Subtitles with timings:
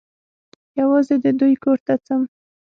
[0.79, 2.21] یوازي د دوی کور ته ځم.